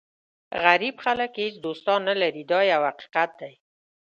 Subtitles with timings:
[0.65, 3.53] غریب خلک هېڅ دوستان نه لري دا یو حقیقت دی.